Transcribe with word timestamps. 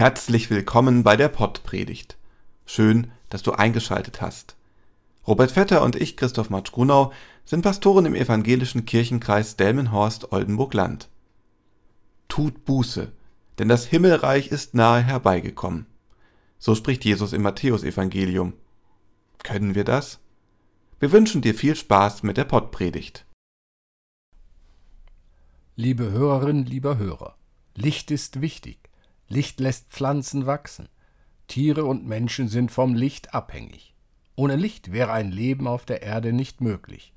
Herzlich 0.00 0.48
willkommen 0.48 1.02
bei 1.02 1.14
der 1.14 1.28
Pottpredigt. 1.28 2.16
Schön, 2.64 3.12
dass 3.28 3.42
du 3.42 3.52
eingeschaltet 3.52 4.22
hast. 4.22 4.56
Robert 5.26 5.50
Vetter 5.50 5.82
und 5.82 5.94
ich, 5.94 6.16
Christoph 6.16 6.48
Matsch-Grunau, 6.48 7.12
sind 7.44 7.60
Pastoren 7.60 8.06
im 8.06 8.14
evangelischen 8.14 8.86
Kirchenkreis 8.86 9.58
Delmenhorst-Oldenburg-Land. 9.58 11.10
Tut 12.28 12.64
Buße, 12.64 13.12
denn 13.58 13.68
das 13.68 13.84
Himmelreich 13.84 14.48
ist 14.48 14.72
nahe 14.72 15.02
herbeigekommen. 15.02 15.84
So 16.58 16.74
spricht 16.74 17.04
Jesus 17.04 17.34
im 17.34 17.42
Matthäusevangelium. 17.42 18.54
Können 19.42 19.74
wir 19.74 19.84
das? 19.84 20.18
Wir 20.98 21.12
wünschen 21.12 21.42
dir 21.42 21.54
viel 21.54 21.76
Spaß 21.76 22.22
mit 22.22 22.38
der 22.38 22.44
Pottpredigt. 22.44 23.26
Liebe 25.76 26.10
Hörerinnen, 26.10 26.64
lieber 26.64 26.96
Hörer, 26.96 27.36
Licht 27.74 28.10
ist 28.10 28.40
wichtig. 28.40 28.89
Licht 29.32 29.60
lässt 29.60 29.90
Pflanzen 29.90 30.46
wachsen. 30.46 30.88
Tiere 31.46 31.84
und 31.84 32.04
Menschen 32.04 32.48
sind 32.48 32.72
vom 32.72 32.96
Licht 32.96 33.32
abhängig. 33.32 33.94
Ohne 34.34 34.56
Licht 34.56 34.90
wäre 34.90 35.12
ein 35.12 35.30
Leben 35.30 35.68
auf 35.68 35.84
der 35.84 36.02
Erde 36.02 36.32
nicht 36.32 36.60
möglich. 36.60 37.14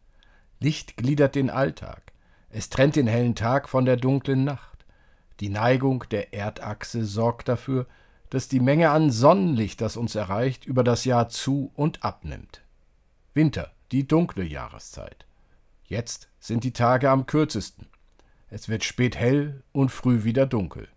Licht 0.60 0.96
gliedert 0.96 1.34
den 1.34 1.50
Alltag. 1.50 2.14
Es 2.52 2.70
trennt 2.70 2.98
den 2.98 3.08
hellen 3.08 3.34
Tag 3.34 3.68
von 3.68 3.86
der 3.86 3.98
dunklen 3.98 4.44
Nacht. 4.44 4.86
Die 5.40 5.50
Neigung 5.50 6.06
der 6.12 6.36
Erdachse 6.36 7.04
sorgt 7.04 7.50
dafür, 7.50 7.88
dass 8.30 8.48
die 8.48 8.60
Menge 8.60 8.92
an 8.92 9.10
Sonnenlicht, 9.10 9.82
das 9.82 9.98
uns 9.98 10.14
erreicht, 10.14 10.66
über 10.66 10.84
das 10.84 11.06
Jahr 11.06 11.30
zu 11.30 11.72
und 11.76 12.04
abnimmt. 12.04 12.62
Winter, 13.34 13.72
die 13.92 14.08
dunkle 14.08 14.44
Jahreszeit. 14.44 15.26
Jetzt 15.86 16.30
sind 16.40 16.64
die 16.64 16.74
Tage 16.74 17.10
am 17.10 17.26
kürzesten. 17.26 17.88
Es 18.52 18.70
wird 18.70 18.84
spät 18.84 19.16
hell 19.18 19.64
und 19.72 19.90
früh 19.90 20.24
wieder 20.24 20.46
dunkel. 20.46 20.88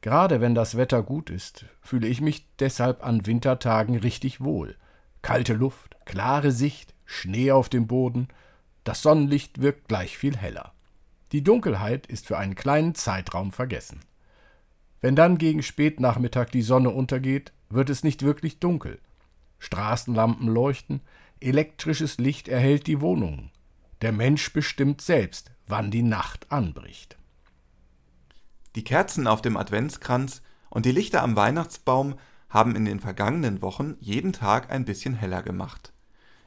Gerade 0.00 0.40
wenn 0.40 0.54
das 0.54 0.76
Wetter 0.76 1.02
gut 1.02 1.28
ist, 1.28 1.66
fühle 1.82 2.08
ich 2.08 2.20
mich 2.20 2.46
deshalb 2.58 3.04
an 3.04 3.26
Wintertagen 3.26 3.96
richtig 3.96 4.40
wohl. 4.40 4.76
Kalte 5.22 5.52
Luft, 5.52 5.96
klare 6.06 6.52
Sicht, 6.52 6.94
Schnee 7.04 7.52
auf 7.52 7.68
dem 7.68 7.86
Boden, 7.86 8.28
das 8.84 9.02
Sonnenlicht 9.02 9.60
wirkt 9.60 9.88
gleich 9.88 10.16
viel 10.16 10.36
heller. 10.36 10.72
Die 11.32 11.44
Dunkelheit 11.44 12.06
ist 12.06 12.26
für 12.26 12.38
einen 12.38 12.54
kleinen 12.54 12.94
Zeitraum 12.94 13.52
vergessen. 13.52 14.00
Wenn 15.00 15.16
dann 15.16 15.38
gegen 15.38 15.62
Spätnachmittag 15.62 16.46
die 16.46 16.62
Sonne 16.62 16.90
untergeht, 16.90 17.52
wird 17.68 17.90
es 17.90 18.02
nicht 18.02 18.22
wirklich 18.22 18.58
dunkel. 18.58 18.98
Straßenlampen 19.58 20.48
leuchten, 20.48 21.02
elektrisches 21.40 22.18
Licht 22.18 22.48
erhellt 22.48 22.86
die 22.86 23.00
Wohnungen. 23.00 23.50
Der 24.00 24.12
Mensch 24.12 24.52
bestimmt 24.52 25.02
selbst, 25.02 25.50
wann 25.66 25.90
die 25.90 26.02
Nacht 26.02 26.50
anbricht. 26.50 27.16
Die 28.76 28.84
Kerzen 28.84 29.26
auf 29.26 29.42
dem 29.42 29.56
Adventskranz 29.56 30.42
und 30.68 30.86
die 30.86 30.92
Lichter 30.92 31.22
am 31.22 31.36
Weihnachtsbaum 31.36 32.16
haben 32.48 32.76
in 32.76 32.84
den 32.84 33.00
vergangenen 33.00 33.62
Wochen 33.62 33.96
jeden 34.00 34.32
Tag 34.32 34.70
ein 34.70 34.84
bisschen 34.84 35.14
heller 35.14 35.42
gemacht. 35.42 35.92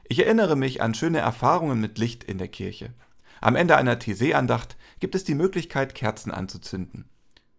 Ich 0.06 0.20
erinnere 0.20 0.56
mich 0.56 0.82
an 0.82 0.94
schöne 0.94 1.18
Erfahrungen 1.18 1.80
mit 1.80 1.98
Licht 1.98 2.24
in 2.24 2.38
der 2.38 2.48
Kirche. 2.48 2.92
Am 3.40 3.56
Ende 3.56 3.76
einer 3.76 3.98
TC-Andacht 3.98 4.76
gibt 5.00 5.14
es 5.14 5.24
die 5.24 5.34
Möglichkeit, 5.34 5.94
Kerzen 5.94 6.30
anzuzünden. 6.30 7.08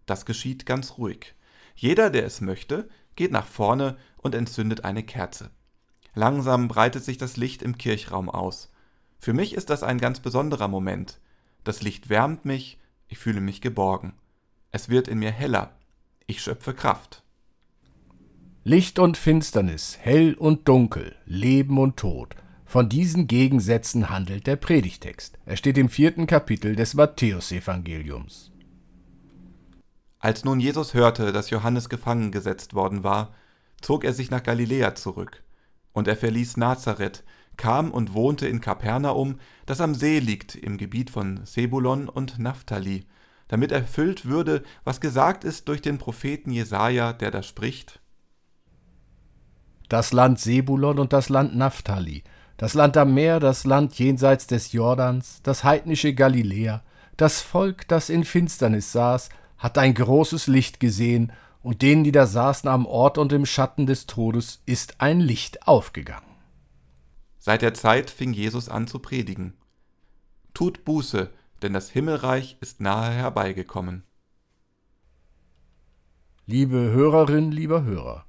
Das 0.05 0.25
geschieht 0.25 0.65
ganz 0.65 0.97
ruhig. 0.97 1.35
Jeder, 1.75 2.09
der 2.09 2.25
es 2.25 2.41
möchte, 2.41 2.87
geht 3.15 3.31
nach 3.31 3.47
vorne 3.47 3.97
und 4.17 4.35
entzündet 4.35 4.85
eine 4.85 5.03
Kerze. 5.03 5.49
Langsam 6.13 6.67
breitet 6.67 7.03
sich 7.03 7.17
das 7.17 7.37
Licht 7.37 7.61
im 7.61 7.77
Kirchraum 7.77 8.29
aus. 8.29 8.71
Für 9.19 9.33
mich 9.33 9.53
ist 9.53 9.69
das 9.69 9.83
ein 9.83 9.99
ganz 9.99 10.19
besonderer 10.19 10.67
Moment. 10.67 11.19
Das 11.63 11.81
Licht 11.81 12.09
wärmt 12.09 12.45
mich, 12.45 12.79
ich 13.07 13.17
fühle 13.17 13.41
mich 13.41 13.61
geborgen. 13.61 14.13
Es 14.75 14.89
wird 14.89 15.07
in 15.07 15.19
mir 15.19 15.31
heller, 15.31 15.71
ich 16.27 16.41
schöpfe 16.41 16.73
Kraft. 16.73 17.23
Licht 18.65 18.99
und 18.99 19.15
Finsternis, 19.15 19.97
hell 20.01 20.33
und 20.33 20.67
dunkel, 20.67 21.15
Leben 21.25 21.77
und 21.77 21.95
Tod. 21.95 22.35
Von 22.65 22.89
diesen 22.89 23.27
Gegensätzen 23.27 24.09
handelt 24.09 24.47
der 24.47 24.57
Predigtext. 24.57 25.39
Er 25.45 25.55
steht 25.55 25.77
im 25.77 25.87
vierten 25.87 26.27
Kapitel 26.27 26.75
des 26.75 26.93
Matthäusevangeliums. 26.93 28.51
Als 30.19 30.43
nun 30.43 30.59
Jesus 30.59 30.93
hörte, 30.93 31.31
dass 31.31 31.51
Johannes 31.51 31.87
gefangen 31.87 32.33
gesetzt 32.33 32.73
worden 32.73 33.05
war, 33.05 33.33
zog 33.79 34.03
er 34.03 34.11
sich 34.11 34.29
nach 34.29 34.43
Galiläa 34.43 34.93
zurück. 34.93 35.41
Und 35.93 36.09
er 36.09 36.17
verließ 36.17 36.57
Nazareth, 36.57 37.23
kam 37.55 37.91
und 37.91 38.13
wohnte 38.13 38.45
in 38.45 38.59
Kapernaum, 38.59 39.39
das 39.67 39.79
am 39.79 39.95
See 39.95 40.19
liegt 40.19 40.53
im 40.53 40.75
Gebiet 40.75 41.11
von 41.11 41.45
Sebulon 41.45 42.09
und 42.09 42.39
Naphtali, 42.39 43.05
damit 43.47 43.71
erfüllt 43.71 44.25
würde, 44.25 44.63
was 44.83 45.01
gesagt 45.01 45.43
ist 45.43 45.67
durch 45.67 45.81
den 45.81 45.97
Propheten 45.97 46.51
Jesaja, 46.51 47.13
der 47.13 47.31
da 47.31 47.43
spricht: 47.43 47.99
Das 49.89 50.13
Land 50.13 50.39
Sebulon 50.39 50.99
und 50.99 51.13
das 51.13 51.29
Land 51.29 51.55
Naphtali, 51.55 52.23
das 52.57 52.73
Land 52.73 52.97
am 52.97 53.13
Meer, 53.13 53.39
das 53.39 53.65
Land 53.65 53.97
jenseits 53.99 54.47
des 54.47 54.71
Jordans, 54.71 55.41
das 55.43 55.63
heidnische 55.63 56.13
Galiläa, 56.13 56.83
das 57.17 57.41
Volk, 57.41 57.87
das 57.87 58.09
in 58.09 58.23
Finsternis 58.23 58.91
saß, 58.91 59.29
hat 59.57 59.77
ein 59.77 59.93
großes 59.93 60.47
Licht 60.47 60.79
gesehen, 60.79 61.31
und 61.61 61.81
denen, 61.81 62.03
die 62.03 62.11
da 62.11 62.27
saßen 62.27 62.69
am 62.69 62.85
Ort 62.85 63.17
und 63.17 63.33
im 63.33 63.47
Schatten 63.47 63.87
des 63.87 64.05
Todes, 64.05 64.61
ist 64.67 65.01
ein 65.01 65.19
Licht 65.19 65.67
aufgegangen. 65.67 66.29
Seit 67.39 67.63
der 67.63 67.73
Zeit 67.73 68.11
fing 68.11 68.33
Jesus 68.33 68.69
an 68.69 68.85
zu 68.85 68.99
predigen. 68.99 69.55
Tut 70.53 70.85
Buße, 70.85 71.31
denn 71.65 71.73
das 71.73 71.89
Himmelreich 71.89 72.57
ist 72.61 72.79
nahe 72.79 73.11
herbeigekommen. 73.11 74.03
Liebe 76.45 76.77
Hörerin, 76.77 77.51
lieber 77.51 77.83
Hörer, 77.83 78.23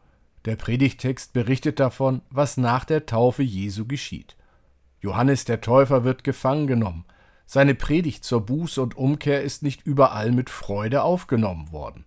der 0.46 0.56
Predigtext 0.56 1.34
berichtet 1.34 1.78
davon, 1.78 2.22
was 2.30 2.56
nach 2.56 2.86
der 2.86 3.04
Taufe 3.04 3.42
Jesu 3.42 3.86
geschieht. 3.86 4.36
Johannes 5.00 5.44
der 5.44 5.60
Täufer 5.60 6.02
wird 6.02 6.24
gefangen 6.24 6.66
genommen. 6.66 7.04
Seine 7.44 7.74
Predigt 7.74 8.24
zur 8.24 8.46
Buße 8.46 8.80
und 8.80 8.96
Umkehr 8.96 9.42
ist 9.42 9.62
nicht 9.62 9.86
überall 9.86 10.32
mit 10.32 10.48
Freude 10.48 11.02
aufgenommen 11.02 11.72
worden. 11.72 12.06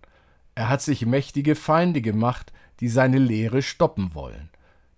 Er 0.56 0.68
hat 0.68 0.82
sich 0.82 1.06
mächtige 1.06 1.54
Feinde 1.54 2.02
gemacht, 2.02 2.52
die 2.80 2.88
seine 2.88 3.18
Lehre 3.18 3.62
stoppen 3.62 4.16
wollen. 4.16 4.50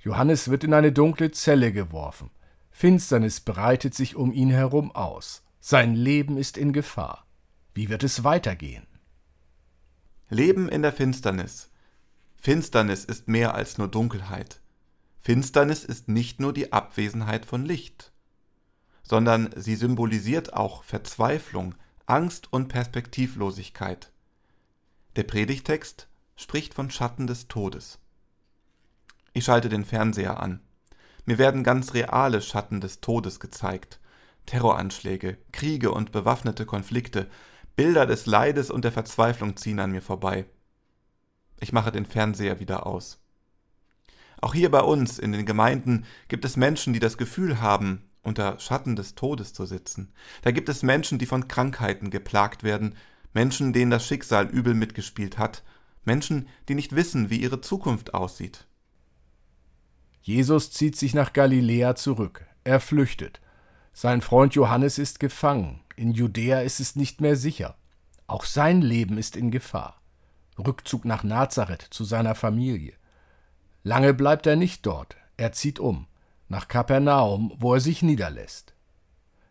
Johannes 0.03 0.49
wird 0.49 0.65
in 0.65 0.73
eine 0.73 0.93
dunkle 0.93 1.31
Zelle 1.31 1.73
geworfen. 1.73 2.31
Finsternis 2.71 3.41
breitet 3.41 3.95
sich 3.95 4.17
um 4.17 4.33
ihn 4.33 4.49
herum 4.49 4.93
aus. 4.93 5.43
Sein 5.65 5.95
Leben 5.95 6.39
ist 6.39 6.59
in 6.59 6.73
Gefahr. 6.73 7.25
Wie 7.73 7.89
wird 7.89 8.03
es 8.03 8.25
weitergehen? 8.25 8.85
Leben 10.29 10.69
in 10.69 10.83
der 10.83 10.93
Finsternis. 10.93 11.71
Finsternis 12.35 13.05
ist 13.05 13.29
mehr 13.29 13.55
als 13.55 13.79
nur 13.79 13.87
Dunkelheit. 13.87 14.61
Finsternis 15.21 15.85
ist 15.85 16.09
nicht 16.09 16.41
nur 16.41 16.53
die 16.53 16.73
Abwesenheit 16.73 17.47
von 17.47 17.65
Licht, 17.65 18.11
sondern 19.05 19.51
sie 19.55 19.77
symbolisiert 19.77 20.53
auch 20.53 20.83
Verzweiflung, 20.83 21.77
Angst 22.07 22.53
und 22.53 22.67
Perspektivlosigkeit. 22.67 24.11
Der 25.15 25.23
Predigtext 25.23 26.09
spricht 26.35 26.75
von 26.75 26.91
Schatten 26.91 27.29
des 27.29 27.47
Todes. 27.47 28.01
Ich 29.33 29.45
schalte 29.45 29.69
den 29.69 29.85
Fernseher 29.85 30.41
an. 30.41 30.59
Mir 31.25 31.39
werden 31.39 31.63
ganz 31.63 31.95
reale 31.95 32.43
Schatten 32.43 32.81
des 32.81 33.01
Todes 33.01 33.39
gezeigt. 33.39 34.01
Terroranschläge, 34.47 35.39
Kriege 35.53 35.93
und 35.93 36.13
bewaffnete 36.13 36.67
Konflikte, 36.67 37.29
Bilder 37.77 38.07
des 38.07 38.27
Leides 38.27 38.71
und 38.71 38.85
der 38.85 38.93
Verzweiflung 38.93 39.57
ziehen 39.57 39.81
an 39.81 39.93
mir 39.93 40.03
vorbei. 40.03 40.47
Ich 41.61 41.73
mache 41.73 41.93
den 41.93 42.07
Fernseher 42.07 42.61
wieder 42.61 42.87
aus. 42.87 43.23
Auch 44.41 44.55
hier 44.55 44.71
bei 44.71 44.81
uns 44.81 45.19
in 45.19 45.33
den 45.33 45.47
Gemeinden 45.47 46.05
gibt 46.29 46.45
es 46.45 46.57
Menschen, 46.57 46.93
die 46.93 46.99
das 46.99 47.17
Gefühl 47.17 47.61
haben, 47.61 48.11
unter 48.23 48.59
Schatten 48.59 48.97
des 48.97 49.15
Todes 49.15 49.53
zu 49.53 49.67
sitzen. 49.67 50.13
Da 50.43 50.51
gibt 50.51 50.69
es 50.69 50.83
Menschen, 50.83 51.19
die 51.19 51.27
von 51.27 51.49
Krankheiten 51.49 52.11
geplagt 52.11 52.63
werden, 52.63 52.95
Menschen, 53.35 53.73
denen 53.73 53.91
das 53.91 54.07
Schicksal 54.07 54.47
übel 54.49 54.75
mitgespielt 54.75 55.39
hat, 55.39 55.63
Menschen, 56.05 56.49
die 56.69 56.75
nicht 56.75 56.95
wissen, 56.95 57.31
wie 57.31 57.41
ihre 57.41 57.61
Zukunft 57.61 58.15
aussieht. 58.15 58.67
Jesus 60.23 60.71
zieht 60.71 60.97
sich 60.97 61.15
nach 61.15 61.33
Galiläa 61.33 61.95
zurück. 61.95 62.47
Er 62.65 62.81
flüchtet. 62.81 63.41
Sein 63.93 64.21
Freund 64.21 64.55
Johannes 64.55 64.99
ist 64.99 65.21
gefangen. 65.21 65.81
In 65.97 66.13
Judäa 66.13 66.61
ist 66.61 66.81
es 66.81 66.97
nicht 66.97 67.21
mehr 67.21 67.37
sicher. 67.37 67.77
Auch 68.27 68.45
sein 68.45 68.81
Leben 68.81 69.19
ist 69.19 69.37
in 69.37 69.51
Gefahr. 69.51 70.01
Rückzug 70.59 71.05
nach 71.05 71.25
Nazareth 71.25 71.87
zu 71.91 72.05
seiner 72.05 72.35
Familie. 72.35 72.95
Lange 73.83 74.15
bleibt 74.15 74.47
er 74.47 74.57
nicht 74.57 74.87
dort. 74.87 75.17
Er 75.37 75.53
zieht 75.53 75.79
um. 75.79 76.07
Nach 76.49 76.69
Kapernaum, 76.69 77.53
wo 77.57 77.75
er 77.75 77.81
sich 77.81 78.03
niederlässt. 78.03 78.75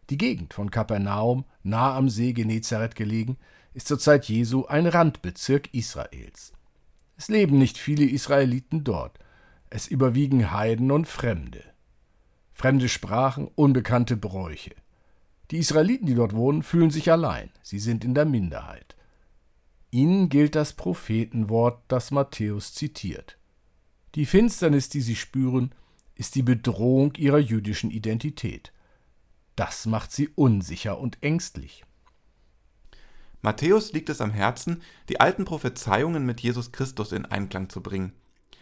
Die 0.09 0.17
Gegend 0.17 0.53
von 0.53 0.71
Kapernaum, 0.71 1.45
nah 1.63 1.95
am 1.95 2.09
See 2.09 2.33
Genezareth 2.33 2.95
gelegen, 2.95 3.37
ist 3.73 3.87
zur 3.87 3.99
Zeit 3.99 4.25
Jesu 4.25 4.65
ein 4.65 4.87
Randbezirk 4.87 5.73
Israels. 5.73 6.53
Es 7.17 7.29
leben 7.29 7.57
nicht 7.57 7.77
viele 7.77 8.05
Israeliten 8.05 8.83
dort 8.83 9.19
es 9.71 9.87
überwiegen 9.87 10.51
Heiden 10.51 10.91
und 10.91 11.07
Fremde. 11.07 11.63
Fremde 12.61 12.89
Sprachen, 12.89 13.47
unbekannte 13.55 14.15
Bräuche. 14.15 14.75
Die 15.49 15.57
Israeliten, 15.57 16.05
die 16.05 16.13
dort 16.13 16.33
wohnen, 16.35 16.61
fühlen 16.61 16.91
sich 16.91 17.11
allein, 17.11 17.49
sie 17.63 17.79
sind 17.79 18.05
in 18.05 18.13
der 18.13 18.25
Minderheit. 18.25 18.95
Ihnen 19.89 20.29
gilt 20.29 20.53
das 20.53 20.73
Prophetenwort, 20.73 21.81
das 21.87 22.11
Matthäus 22.11 22.75
zitiert. 22.75 23.39
Die 24.13 24.27
Finsternis, 24.27 24.89
die 24.89 25.01
Sie 25.01 25.15
spüren, 25.15 25.73
ist 26.13 26.35
die 26.35 26.43
Bedrohung 26.43 27.15
Ihrer 27.15 27.39
jüdischen 27.39 27.89
Identität. 27.89 28.71
Das 29.55 29.87
macht 29.87 30.11
Sie 30.11 30.27
unsicher 30.27 30.99
und 30.99 31.17
ängstlich. 31.23 31.83
Matthäus 33.41 33.91
liegt 33.91 34.09
es 34.09 34.21
am 34.21 34.29
Herzen, 34.29 34.83
die 35.09 35.19
alten 35.19 35.45
Prophezeiungen 35.45 36.27
mit 36.27 36.41
Jesus 36.41 36.71
Christus 36.71 37.11
in 37.11 37.25
Einklang 37.25 37.69
zu 37.69 37.81
bringen. 37.81 38.13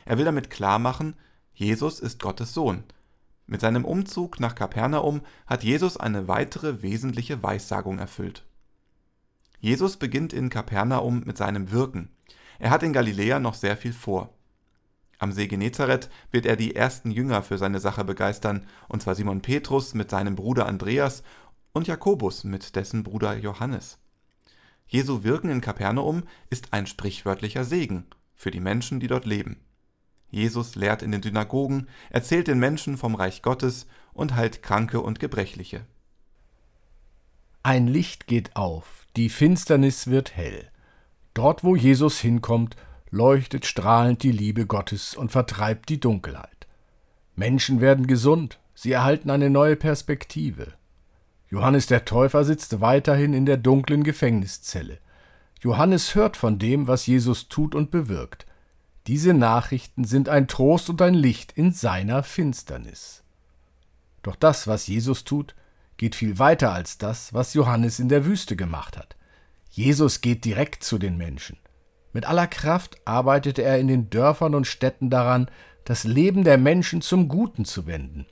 Er 0.06 0.18
will 0.18 0.24
damit 0.24 0.50
klarmachen, 0.50 1.16
Jesus 1.54 2.00
ist 2.00 2.22
Gottes 2.22 2.54
Sohn. 2.54 2.86
Mit 3.52 3.62
seinem 3.62 3.84
Umzug 3.84 4.40
nach 4.40 4.54
Kapernaum 4.54 5.22
hat 5.48 5.64
Jesus 5.64 5.98
eine 5.98 6.28
weitere 6.28 6.84
wesentliche 6.84 7.42
Weissagung 7.42 7.98
erfüllt. 7.98 8.46
Jesus 9.60 9.98
beginnt 9.98 10.34
in 10.34 10.52
Kapernaum 10.52 11.24
mit 11.26 11.36
seinem 11.36 11.72
Wirken. 11.72 12.12
Er 12.60 12.70
hat 12.70 12.84
in 12.84 12.94
Galiläa 12.94 13.40
noch 13.40 13.56
sehr 13.56 13.76
viel 13.76 13.92
vor. 13.92 14.30
Am 15.18 15.32
See 15.32 15.48
Genezareth 15.48 16.12
wird 16.30 16.46
er 16.46 16.58
die 16.58 16.76
ersten 16.76 17.10
Jünger 17.10 17.42
für 17.42 17.58
seine 17.58 17.80
Sache 17.80 18.06
begeistern, 18.06 18.68
und 18.88 19.02
zwar 19.02 19.16
Simon 19.16 19.42
Petrus 19.42 19.96
mit 19.96 20.12
seinem 20.12 20.36
Bruder 20.36 20.68
Andreas 20.68 21.24
und 21.74 21.88
Jakobus 21.88 22.44
mit 22.44 22.76
dessen 22.76 23.02
Bruder 23.02 23.36
Johannes. 23.36 23.98
Jesu 24.86 25.24
Wirken 25.24 25.50
in 25.50 25.62
Kapernaum 25.62 26.22
ist 26.52 26.72
ein 26.72 26.86
sprichwörtlicher 26.86 27.66
Segen 27.66 28.06
für 28.36 28.52
die 28.52 28.60
Menschen, 28.60 29.00
die 29.00 29.08
dort 29.08 29.26
leben. 29.26 29.58
Jesus 30.32 30.76
lehrt 30.76 31.02
in 31.02 31.12
den 31.12 31.24
Synagogen, 31.24 31.88
erzählt 32.10 32.48
den 32.48 32.60
Menschen 32.60 32.98
vom 32.98 33.16
Reich 33.16 33.42
Gottes 33.42 33.88
und 34.14 34.36
heilt 34.36 34.62
Kranke 34.62 35.02
und 35.02 35.20
Gebrechliche. 35.20 35.86
Ein 37.64 37.88
Licht 37.88 38.28
geht 38.28 38.56
auf, 38.56 39.08
die 39.16 39.30
Finsternis 39.30 40.08
wird 40.08 40.36
hell. 40.36 40.70
Dort, 41.34 41.64
wo 41.64 41.76
Jesus 41.76 42.20
hinkommt, 42.20 42.76
leuchtet 43.12 43.66
strahlend 43.66 44.24
die 44.24 44.32
Liebe 44.32 44.66
Gottes 44.66 45.16
und 45.16 45.32
vertreibt 45.32 45.90
die 45.90 46.00
Dunkelheit. 46.00 46.68
Menschen 47.36 47.82
werden 47.82 48.08
gesund, 48.08 48.60
sie 48.76 48.92
erhalten 48.92 49.30
eine 49.30 49.50
neue 49.50 49.76
Perspektive. 49.76 50.74
Johannes 51.50 51.88
der 51.88 52.06
Täufer 52.06 52.44
sitzt 52.44 52.82
weiterhin 52.82 53.34
in 53.34 53.46
der 53.46 53.58
dunklen 53.58 54.04
Gefängniszelle. 54.04 55.00
Johannes 55.62 56.14
hört 56.16 56.38
von 56.38 56.60
dem, 56.60 56.88
was 56.88 57.08
Jesus 57.08 57.50
tut 57.50 57.76
und 57.76 57.92
bewirkt. 57.92 58.46
Diese 59.08 59.34
Nachrichten 59.34 60.04
sind 60.04 60.30
ein 60.30 60.48
Trost 60.48 60.90
und 60.90 61.02
ein 61.02 61.14
Licht 61.14 61.52
in 61.54 61.72
seiner 61.72 62.24
Finsternis. 62.24 63.24
Doch 64.22 64.36
das, 64.36 64.68
was 64.68 64.88
Jesus 64.88 65.24
tut, 65.24 65.56
geht 65.98 66.16
viel 66.16 66.40
weiter 66.40 66.72
als 66.72 66.98
das, 66.98 67.34
was 67.34 67.54
Johannes 67.54 68.00
in 68.00 68.10
der 68.10 68.26
Wüste 68.26 68.56
gemacht 68.56 68.98
hat. 68.98 69.16
Jesus 69.70 70.22
geht 70.22 70.46
direkt 70.46 70.84
zu 70.84 70.98
den 70.98 71.18
Menschen. 71.18 71.58
Mit 72.14 72.26
aller 72.26 72.48
Kraft 72.48 72.98
arbeitete 73.06 73.62
er 73.62 73.80
in 73.80 73.88
den 73.88 74.10
Dörfern 74.10 74.56
und 74.56 74.66
Städten 74.66 75.10
daran, 75.10 75.50
das 75.86 76.04
Leben 76.04 76.44
der 76.44 76.58
Menschen 76.58 77.02
zum 77.02 77.28
Guten 77.28 77.66
zu 77.66 77.86
wenden, 77.86 78.26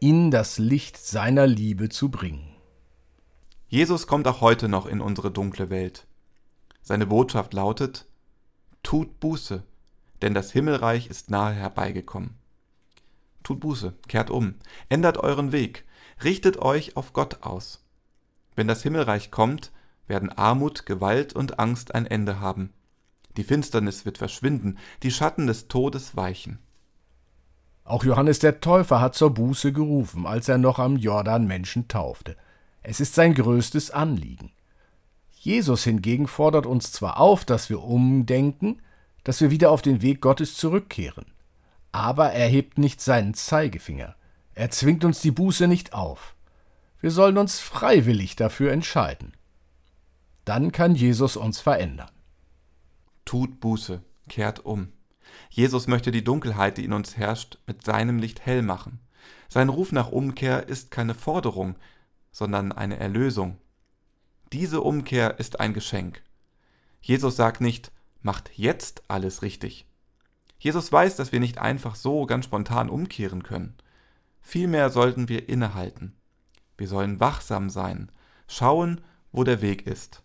ihnen 0.00 0.30
das 0.30 0.58
Licht 0.58 0.98
seiner 0.98 1.46
Liebe 1.46 1.88
zu 1.88 2.10
bringen. 2.10 2.48
Jesus 3.68 4.06
kommt 4.06 4.28
auch 4.28 4.40
heute 4.40 4.68
noch 4.68 4.86
in 4.86 5.00
unsere 5.00 5.30
dunkle 5.30 5.70
Welt. 5.70 6.06
Seine 6.82 7.06
Botschaft 7.06 7.54
lautet, 7.54 8.06
Tut 8.82 9.20
Buße, 9.20 9.62
denn 10.22 10.34
das 10.34 10.52
Himmelreich 10.52 11.08
ist 11.08 11.30
nahe 11.30 11.52
herbeigekommen. 11.52 12.38
Tut 13.42 13.60
Buße, 13.60 13.94
kehrt 14.08 14.30
um, 14.30 14.54
ändert 14.88 15.18
euren 15.18 15.52
Weg, 15.52 15.84
richtet 16.22 16.58
euch 16.58 16.96
auf 16.96 17.12
Gott 17.12 17.42
aus. 17.42 17.84
Wenn 18.54 18.68
das 18.68 18.82
Himmelreich 18.82 19.30
kommt, 19.30 19.72
werden 20.06 20.30
Armut, 20.30 20.86
Gewalt 20.86 21.32
und 21.34 21.58
Angst 21.58 21.94
ein 21.94 22.06
Ende 22.06 22.40
haben. 22.40 22.72
Die 23.36 23.44
Finsternis 23.44 24.04
wird 24.04 24.18
verschwinden, 24.18 24.78
die 25.02 25.10
Schatten 25.10 25.46
des 25.46 25.68
Todes 25.68 26.16
weichen. 26.16 26.58
Auch 27.84 28.04
Johannes 28.04 28.38
der 28.38 28.60
Täufer 28.60 29.00
hat 29.00 29.14
zur 29.14 29.34
Buße 29.34 29.72
gerufen, 29.72 30.26
als 30.26 30.48
er 30.48 30.58
noch 30.58 30.78
am 30.78 30.96
Jordan 30.96 31.46
Menschen 31.46 31.88
taufte. 31.88 32.36
Es 32.82 33.00
ist 33.00 33.14
sein 33.14 33.34
größtes 33.34 33.90
Anliegen. 33.90 34.52
Jesus 35.32 35.82
hingegen 35.82 36.28
fordert 36.28 36.66
uns 36.66 36.92
zwar 36.92 37.18
auf, 37.18 37.44
dass 37.44 37.68
wir 37.70 37.82
umdenken, 37.82 38.80
dass 39.24 39.40
wir 39.40 39.50
wieder 39.50 39.70
auf 39.70 39.82
den 39.82 40.02
Weg 40.02 40.20
Gottes 40.20 40.56
zurückkehren, 40.56 41.26
aber 41.92 42.32
er 42.32 42.48
hebt 42.48 42.78
nicht 42.78 43.00
seinen 43.00 43.34
Zeigefinger. 43.34 44.16
Er 44.54 44.70
zwingt 44.70 45.04
uns 45.04 45.20
die 45.20 45.30
Buße 45.30 45.68
nicht 45.68 45.92
auf. 45.92 46.34
Wir 47.00 47.10
sollen 47.10 47.38
uns 47.38 47.58
freiwillig 47.58 48.36
dafür 48.36 48.72
entscheiden. 48.72 49.32
Dann 50.44 50.72
kann 50.72 50.94
Jesus 50.94 51.36
uns 51.36 51.60
verändern. 51.60 52.10
Tut 53.24 53.60
Buße, 53.60 54.02
kehrt 54.28 54.64
um. 54.64 54.92
Jesus 55.50 55.86
möchte 55.86 56.10
die 56.10 56.24
Dunkelheit, 56.24 56.78
die 56.78 56.84
in 56.84 56.92
uns 56.92 57.16
herrscht, 57.16 57.58
mit 57.66 57.84
seinem 57.84 58.18
Licht 58.18 58.44
hell 58.44 58.62
machen. 58.62 59.00
Sein 59.48 59.68
Ruf 59.68 59.92
nach 59.92 60.10
Umkehr 60.10 60.68
ist 60.68 60.90
keine 60.90 61.14
Forderung, 61.14 61.76
sondern 62.32 62.72
eine 62.72 62.98
Erlösung. 62.98 63.58
Diese 64.52 64.80
Umkehr 64.80 65.38
ist 65.38 65.60
ein 65.60 65.74
Geschenk. 65.74 66.22
Jesus 67.00 67.36
sagt 67.36 67.60
nicht, 67.60 67.92
macht 68.22 68.50
jetzt 68.56 69.02
alles 69.08 69.42
richtig. 69.42 69.86
Jesus 70.58 70.92
weiß, 70.92 71.16
dass 71.16 71.32
wir 71.32 71.40
nicht 71.40 71.58
einfach 71.58 71.96
so 71.96 72.24
ganz 72.26 72.44
spontan 72.44 72.88
umkehren 72.88 73.42
können. 73.42 73.74
Vielmehr 74.40 74.90
sollten 74.90 75.28
wir 75.28 75.48
innehalten. 75.48 76.14
Wir 76.76 76.88
sollen 76.88 77.20
wachsam 77.20 77.70
sein, 77.70 78.10
schauen, 78.48 79.00
wo 79.32 79.44
der 79.44 79.60
Weg 79.62 79.86
ist. 79.86 80.22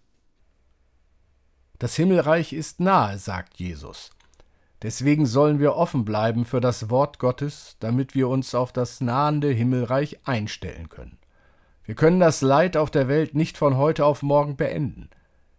Das 1.80 1.96
Himmelreich 1.96 2.54
ist 2.54 2.80
nahe, 2.80 3.18
sagt 3.20 3.58
Jesus. 3.60 4.10
Deswegen 4.82 5.26
sollen 5.26 5.60
wir 5.60 5.76
offen 5.76 6.06
bleiben 6.06 6.46
für 6.46 6.62
das 6.62 6.90
Wort 6.90 7.20
Gottes, 7.20 7.78
damit 7.80 8.14
wir 8.14 8.28
uns 8.28 8.54
auf 8.54 8.72
das 8.72 9.02
nahende 9.02 9.50
Himmelreich 9.50 10.28
einstellen 10.28 10.90
können. 10.90 11.18
Wir 11.84 11.96
können 11.96 12.20
das 12.20 12.42
Leid 12.42 12.78
auf 12.78 12.92
der 12.92 13.08
Welt 13.08 13.34
nicht 13.34 13.58
von 13.58 13.78
heute 13.78 14.06
auf 14.06 14.22
morgen 14.22 14.56
beenden. 14.56 15.10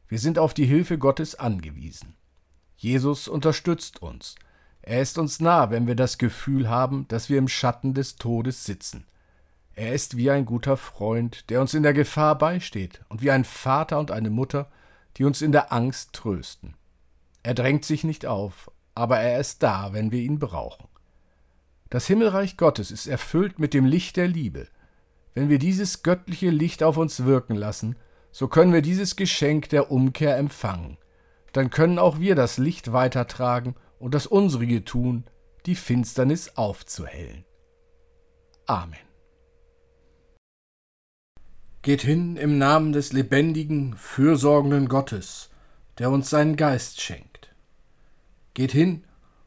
Wir 0.09 0.18
sind 0.18 0.38
auf 0.38 0.54
die 0.54 0.66
Hilfe 0.66 0.99
Gottes 0.99 1.35
angewiesen. 1.35 2.14
Jesus 2.78 3.26
unterstützt 3.26 4.02
uns. 4.02 4.37
Er 4.82 5.02
ist 5.02 5.18
uns 5.18 5.40
nah, 5.40 5.70
wenn 5.70 5.88
wir 5.88 5.97
das 5.97 6.16
Gefühl 6.16 6.68
haben, 6.68 7.06
dass 7.08 7.28
wir 7.28 7.37
im 7.37 7.49
Schatten 7.49 7.92
des 7.92 8.16
Todes 8.16 8.64
sitzen. 8.64 9.04
Er 9.75 9.92
ist 9.92 10.16
wie 10.16 10.30
ein 10.30 10.47
guter 10.47 10.76
Freund, 10.76 11.50
der 11.50 11.61
uns 11.61 11.75
in 11.75 11.82
der 11.82 11.92
Gefahr 11.92 12.38
beisteht, 12.38 13.00
und 13.08 13.20
wie 13.20 13.32
ein 13.32 13.44
Vater 13.44 13.99
und 13.99 14.12
eine 14.12 14.30
Mutter, 14.30 14.70
die 15.16 15.25
uns 15.25 15.42
in 15.42 15.50
der 15.50 15.73
Angst 15.73 16.12
trösten. 16.12 16.75
Er 17.42 17.54
drängt 17.54 17.85
sich 17.85 18.04
nicht 18.04 18.26
auf, 18.26 18.70
aber 18.94 19.18
er 19.18 19.40
ist 19.40 19.64
da, 19.64 19.92
wenn 19.92 20.12
wir 20.12 20.20
ihn 20.20 20.38
brauchen. 20.38 20.87
Das 21.90 22.06
Himmelreich 22.06 22.56
Gottes 22.56 22.92
ist 22.92 23.08
erfüllt 23.08 23.58
mit 23.58 23.75
dem 23.75 23.87
Licht 23.87 24.16
der 24.16 24.28
Liebe. 24.28 24.68
Wenn 25.35 25.49
wir 25.49 25.58
dieses 25.58 26.04
göttliche 26.04 26.50
Licht 26.50 26.85
auf 26.85 26.97
uns 26.97 27.25
wirken 27.25 27.56
lassen, 27.56 27.97
so 28.30 28.47
können 28.47 28.73
wir 28.73 28.82
dieses 28.82 29.16
Geschenk 29.16 29.68
der 29.70 29.90
Umkehr 29.90 30.37
empfangen. 30.37 30.97
Dann 31.52 31.71
können 31.71 31.99
auch 31.99 32.19
wir 32.19 32.35
das 32.35 32.59
Licht 32.59 32.93
weitertragen 32.93 33.75
und 33.99 34.14
das 34.14 34.26
unsrige 34.26 34.85
tun, 34.85 35.25
die 35.67 35.75
Finsternis 35.75 36.57
aufzuhellen. 36.57 37.45
Amen. 38.67 38.99
Geht 41.83 42.02
hin 42.02 42.37
im 42.37 42.59
Namen 42.59 42.93
des 42.93 43.12
lebendigen, 43.12 43.97
fürsorgenden 43.97 44.88
Gottes, 44.88 45.50
der 45.99 46.11
uns 46.11 46.28
seinen 46.28 46.57
Geist 46.57 47.00
schenkt. 47.00 47.55
Geht 48.55 48.73
hin, 48.73 49.05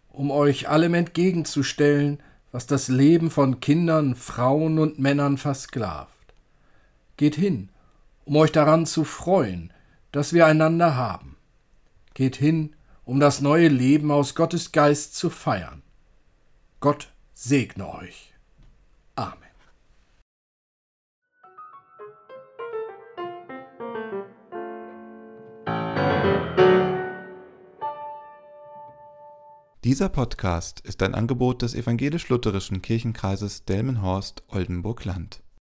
um 0.10 0.32
euch 0.32 0.70
allem 0.70 0.94
entgegenzustellen, 0.94 2.22
was 2.52 2.68
das 2.68 2.88
Leben 2.88 3.30
von 3.30 3.60
Kindern, 3.60 4.16
Frauen 4.16 4.80
und 4.80 5.00
Männern 5.00 5.38
versklavt. 5.38 6.34
Geht 7.18 7.36
hin, 7.36 7.70
um 8.26 8.36
euch 8.36 8.52
daran 8.52 8.86
zu 8.86 9.04
freuen, 9.04 9.72
dass 10.12 10.34
wir 10.34 10.46
einander 10.46 10.96
haben. 10.96 11.38
Geht 12.14 12.36
hin, 12.36 12.76
um 13.04 13.20
das 13.20 13.42
neue 13.42 13.68
Leben 13.68 14.12
aus 14.12 14.36
Gottes 14.36 14.72
Geist 14.72 15.16
zu 15.16 15.30
feiern. 15.30 15.82
Gott 16.80 17.14
segne 17.34 17.88
euch. 17.94 18.34
Amen. 19.16 19.38
Dieser 29.84 30.10
Podcast 30.10 30.82
ist 30.82 31.02
ein 31.02 31.16
Angebot 31.16 31.64
des 31.64 31.74
evangelisch-lutherischen 31.74 32.84
Kirchenkreises 32.84 33.66
Delmenhorst-Oldenburg-Land. 33.66 35.42